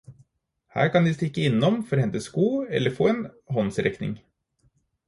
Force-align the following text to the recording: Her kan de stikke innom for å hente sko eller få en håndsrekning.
Her 0.77 0.87
kan 0.95 1.09
de 1.09 1.13
stikke 1.17 1.43
innom 1.49 1.77
for 1.91 1.99
å 2.01 2.07
hente 2.07 2.23
sko 2.31 2.49
eller 2.79 2.99
få 2.99 3.13
en 3.13 3.25
håndsrekning. 3.59 4.19